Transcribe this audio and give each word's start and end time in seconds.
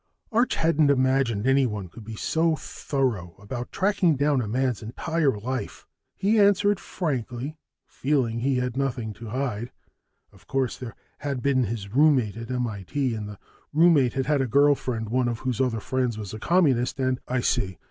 Arch 0.31 0.55
hadn't 0.55 0.89
imagined 0.89 1.45
anyone 1.45 1.87
could 1.87 2.03
be 2.03 2.15
so 2.15 2.55
thorough 2.55 3.35
about 3.37 3.71
tracking 3.71 4.15
down 4.15 4.41
a 4.41 4.47
man's 4.47 4.81
entire 4.81 5.37
life. 5.39 5.85
He 6.15 6.39
answered 6.39 6.79
frankly, 6.79 7.55
feeling 7.85 8.39
he 8.39 8.55
had 8.55 8.75
nothing 8.75 9.13
to 9.13 9.29
hide. 9.29 9.71
Of 10.33 10.47
course, 10.47 10.75
there 10.75 10.95
had 11.19 11.43
been 11.43 11.65
his 11.65 11.93
roommate 11.93 12.35
at 12.35 12.49
M.I.T., 12.49 13.13
and 13.13 13.29
the 13.29 13.37
roommate 13.73 14.13
had 14.13 14.25
had 14.25 14.41
a 14.41 14.47
girl 14.47 14.73
friend 14.73 15.07
one 15.07 15.27
of 15.27 15.37
whose 15.37 15.61
other 15.61 15.79
friends 15.79 16.17
was 16.17 16.33
a 16.33 16.39
Communist, 16.39 16.99
and... 16.99 17.19
"I 17.27 17.41
see. 17.41 17.77